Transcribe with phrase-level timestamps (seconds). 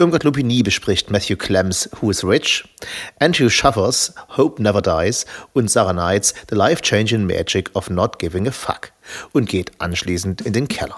[0.00, 2.64] Irmgard Lupini bespricht Matthew Clems Who is Rich,
[3.18, 8.50] Andrew Schaffers Hope Never Dies und Sarah Knights The Life-Changing Magic of Not Giving a
[8.50, 8.92] Fuck
[9.32, 10.96] und geht anschließend in den Keller.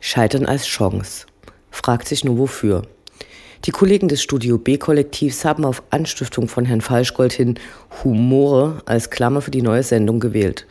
[0.00, 1.24] Scheitern als Chance.
[1.70, 2.82] Fragt sich nur wofür.
[3.64, 7.58] Die Kollegen des Studio B-Kollektivs haben auf Anstiftung von Herrn Falschgold hin
[8.04, 10.66] Humore als Klammer für die neue Sendung gewählt.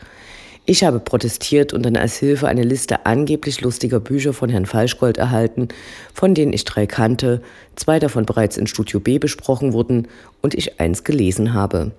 [0.64, 5.18] Ich habe protestiert und dann als Hilfe eine Liste angeblich lustiger Bücher von Herrn Falschgold
[5.18, 5.68] erhalten,
[6.14, 7.42] von denen ich drei kannte,
[7.74, 10.06] zwei davon bereits in Studio B besprochen wurden
[10.40, 11.90] und ich eins gelesen habe.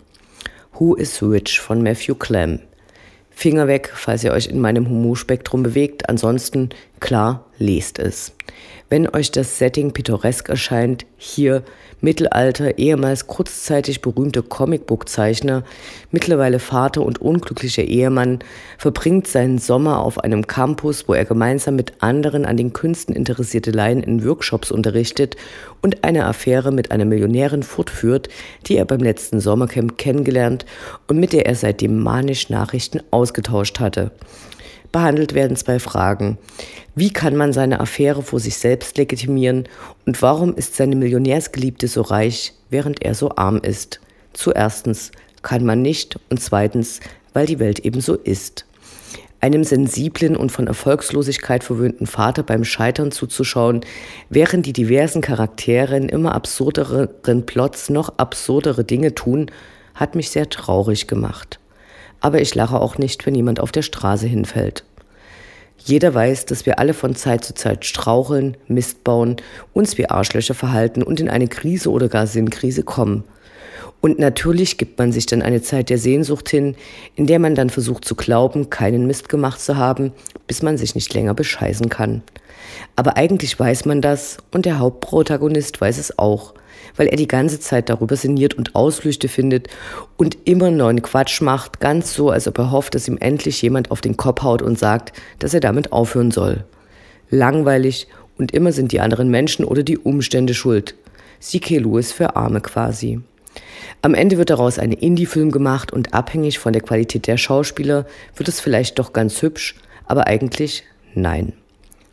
[0.80, 2.60] Who is Rich von Matthew Clem.
[3.32, 6.08] Finger weg, falls ihr euch in meinem Humorspektrum bewegt.
[6.08, 6.70] Ansonsten,
[7.02, 8.32] klar, lest es.
[8.90, 11.64] Wenn euch das Setting pittoresk erscheint, hier
[12.02, 15.64] Mittelalter, ehemals kurzzeitig berühmte Comicbook-Zeichner,
[16.12, 18.40] mittlerweile Vater und unglücklicher Ehemann,
[18.78, 23.72] verbringt seinen Sommer auf einem Campus, wo er gemeinsam mit anderen an den Künsten interessierte
[23.72, 25.38] Laien in Workshops unterrichtet
[25.82, 28.28] und eine Affäre mit einer Millionärin fortführt,
[28.68, 30.66] die er beim letzten Sommercamp kennengelernt
[31.08, 34.12] und mit der er seitdem manisch Nachrichten ausgetauscht hatte
[34.94, 36.38] behandelt werden zwei Fragen.
[36.96, 39.68] Wie kann man seine Affäre vor sich selbst legitimieren
[40.06, 44.00] und warum ist seine Millionärsgeliebte so reich, während er so arm ist?
[44.32, 47.02] Zuerstens kann man nicht und zweitens,
[47.34, 48.66] weil die Welt eben so ist.
[49.42, 53.82] Einem sensiblen und von Erfolgslosigkeit verwöhnten Vater beim Scheitern zuzuschauen,
[54.30, 59.52] während die diversen Charaktere in immer absurderen Plots noch absurdere Dinge tun,
[59.96, 61.60] hat mich sehr traurig gemacht
[62.24, 64.86] aber ich lache auch nicht, wenn jemand auf der Straße hinfällt.
[65.78, 69.36] Jeder weiß, dass wir alle von Zeit zu Zeit straucheln, Mist bauen,
[69.74, 73.26] uns wie Arschlöcher verhalten und in eine Krise oder gar Sinnkrise kommen.
[74.04, 76.76] Und natürlich gibt man sich dann eine Zeit der Sehnsucht hin,
[77.16, 80.12] in der man dann versucht zu glauben, keinen Mist gemacht zu haben,
[80.46, 82.22] bis man sich nicht länger bescheißen kann.
[82.98, 86.54] Aber eigentlich weiß man das und der Hauptprotagonist weiß es auch
[86.96, 89.68] weil er die ganze Zeit darüber sinniert und Ausflüchte findet
[90.18, 93.90] und immer neuen Quatsch macht, ganz so, als ob er hofft, dass ihm endlich jemand
[93.90, 96.66] auf den Kopf haut und sagt, dass er damit aufhören soll.
[97.30, 100.96] Langweilig und immer sind die anderen Menschen oder die Umstände schuld.
[101.40, 101.80] C.K.
[101.80, 103.22] Lewis für Arme quasi.
[104.06, 108.06] Am Ende wird daraus ein Indie-Film gemacht und abhängig von der Qualität der Schauspieler
[108.36, 110.84] wird es vielleicht doch ganz hübsch, aber eigentlich
[111.14, 111.54] nein.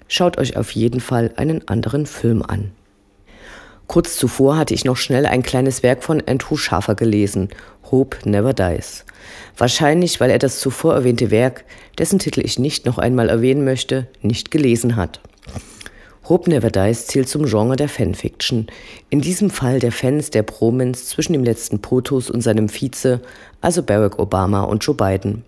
[0.07, 2.71] Schaut euch auf jeden Fall einen anderen Film an.
[3.89, 7.49] Kurz zuvor hatte ich noch schnell ein kleines Werk von Andrew Schaffer gelesen,
[7.91, 9.05] Hope Never Dies.
[9.59, 11.65] Wahrscheinlich, weil er das zuvor erwähnte Werk,
[11.99, 15.21] dessen Titel ich nicht noch einmal erwähnen möchte, nicht gelesen hat.
[16.31, 18.69] Hope Never Dies zählt zum Genre der Fanfiction.
[19.09, 23.21] In diesem Fall der Fans der Promens zwischen dem letzten POTUS und seinem Vize,
[23.61, 25.45] also Barack Obama und Joe Biden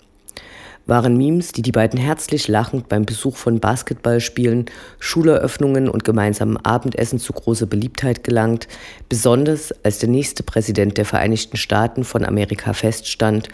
[0.87, 4.67] waren Memes, die die beiden herzlich lachend beim Besuch von Basketballspielen,
[4.99, 8.67] Schuleröffnungen und gemeinsamen Abendessen zu großer Beliebtheit gelangt,
[9.09, 13.49] besonders als der nächste Präsident der Vereinigten Staaten von Amerika feststand,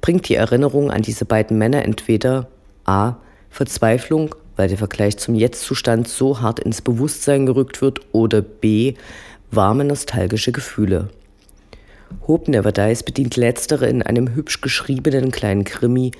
[0.00, 2.48] bringt die Erinnerung an diese beiden Männer entweder
[2.86, 3.16] a.
[3.50, 8.92] Verzweiflung, weil der Vergleich zum Jetztzustand so hart ins Bewusstsein gerückt wird, oder b.
[9.50, 11.08] warme nostalgische Gefühle.
[12.28, 16.10] Hope Never Dies bedient letztere in einem hübsch geschriebenen kleinen Krimi,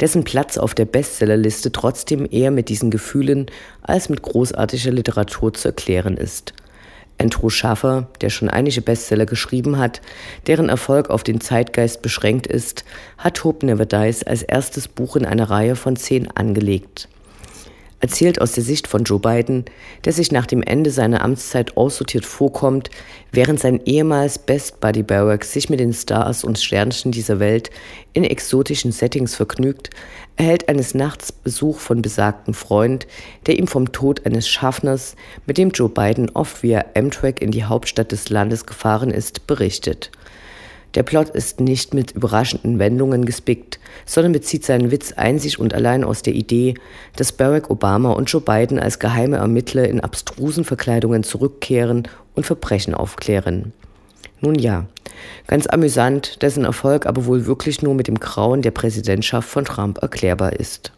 [0.00, 3.50] dessen Platz auf der Bestsellerliste trotzdem eher mit diesen Gefühlen
[3.82, 6.54] als mit großartiger Literatur zu erklären ist.
[7.18, 10.00] Andrew Schaffer, der schon einige Bestseller geschrieben hat,
[10.46, 12.86] deren Erfolg auf den Zeitgeist beschränkt ist,
[13.18, 17.10] hat Hope Never Dies als erstes Buch in einer Reihe von zehn angelegt
[18.00, 19.66] erzählt aus der Sicht von Joe Biden,
[20.04, 22.90] der sich nach dem Ende seiner Amtszeit aussortiert vorkommt,
[23.30, 27.70] während sein ehemals Best Buddy Barack sich mit den Stars und Sternchen dieser Welt
[28.14, 29.90] in exotischen Settings vergnügt,
[30.36, 33.06] erhält eines Nachts Besuch von besagten Freund,
[33.46, 35.14] der ihm vom Tod eines Schaffners,
[35.46, 40.10] mit dem Joe Biden oft via Amtrak in die Hauptstadt des Landes gefahren ist, berichtet.
[40.94, 46.02] Der Plot ist nicht mit überraschenden Wendungen gespickt, sondern bezieht seinen Witz einzig und allein
[46.02, 46.74] aus der Idee,
[47.16, 52.94] dass Barack Obama und Joe Biden als geheime Ermittler in abstrusen Verkleidungen zurückkehren und Verbrechen
[52.94, 53.72] aufklären.
[54.40, 54.86] Nun ja,
[55.46, 59.98] ganz amüsant, dessen Erfolg aber wohl wirklich nur mit dem Grauen der Präsidentschaft von Trump
[60.02, 60.92] erklärbar ist.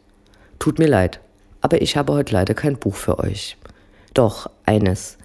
[0.58, 1.20] Tut mir leid,
[1.60, 3.58] aber ich habe heute leider kein Buch für euch.
[4.14, 5.18] Doch eines.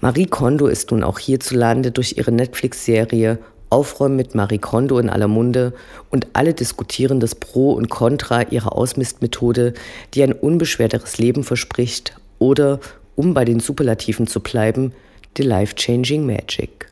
[0.00, 3.38] Marie Kondo ist nun auch hierzulande durch ihre Netflix-Serie
[3.70, 5.72] Aufräumen mit Marie Kondo in aller Munde
[6.10, 9.74] und alle diskutieren das Pro und Contra ihrer Ausmistmethode,
[10.14, 12.80] die ein unbeschwerteres Leben verspricht oder,
[13.16, 14.92] um bei den Superlativen zu bleiben,
[15.36, 16.86] the life-changing magic.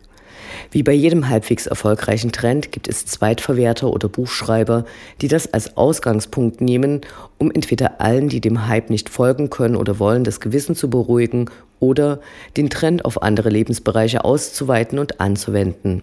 [0.70, 4.84] Wie bei jedem halbwegs erfolgreichen Trend gibt es Zweitverwerter oder Buchschreiber,
[5.20, 7.02] die das als Ausgangspunkt nehmen,
[7.38, 11.50] um entweder allen, die dem Hype nicht folgen können oder wollen, das Gewissen zu beruhigen
[11.80, 12.20] oder
[12.56, 16.02] den Trend auf andere Lebensbereiche auszuweiten und anzuwenden.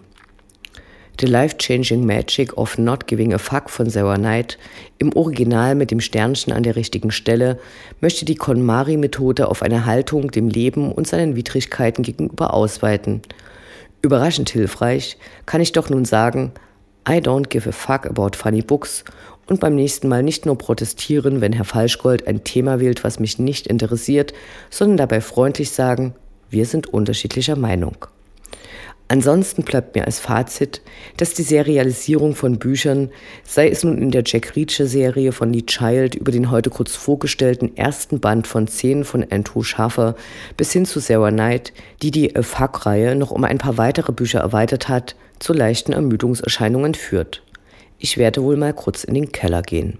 [1.21, 4.57] The Life-Changing Magic of Not Giving a Fuck von Sarah Knight,
[4.97, 7.59] im Original mit dem Sternchen an der richtigen Stelle,
[7.99, 13.21] möchte die KonMari-Methode auf eine Haltung dem Leben und seinen Widrigkeiten gegenüber ausweiten.
[14.01, 15.15] Überraschend hilfreich
[15.45, 16.53] kann ich doch nun sagen,
[17.07, 19.03] I don't give a fuck about funny books
[19.47, 23.37] und beim nächsten Mal nicht nur protestieren, wenn Herr Falschgold ein Thema wählt, was mich
[23.37, 24.33] nicht interessiert,
[24.71, 26.15] sondern dabei freundlich sagen,
[26.49, 28.07] wir sind unterschiedlicher Meinung.
[29.11, 30.81] Ansonsten bleibt mir als Fazit,
[31.17, 33.09] dass die Serialisierung von Büchern,
[33.43, 37.75] sei es nun in der Jack Reacher-Serie von Lee Child über den heute kurz vorgestellten
[37.75, 40.15] ersten Band von Szenen von Andrew Schaffer
[40.55, 44.39] bis hin zu Sarah Knight, die die A Fuck-Reihe noch um ein paar weitere Bücher
[44.39, 47.43] erweitert hat, zu leichten Ermüdungserscheinungen führt.
[47.99, 49.99] Ich werde wohl mal kurz in den Keller gehen.